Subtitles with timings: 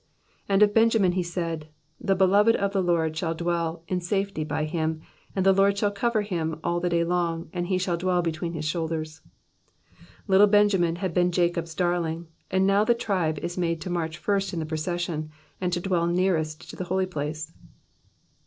[0.49, 1.67] And of Benjamin he said.
[1.99, 5.01] The beloved of the Lord shall dwell in safety by him;
[5.35, 8.53] and the Lord shall cover him all the day long, and he shall dwell between
[8.53, 9.21] his shoulders."
[10.27, 14.53] Little Benjamin had been Jacob's darling, and now the tribe is mode to march flrst
[14.53, 15.29] in the procession,
[15.61, 17.53] and to dwell nearest to the holy place.